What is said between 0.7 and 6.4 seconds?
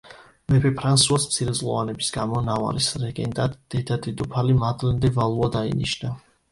ფრანსუას მცირეწლოვანების გამო, ნავარის რეგენტად დედა-დედოფალი მადლენ დე ვალუა დაინიშნა.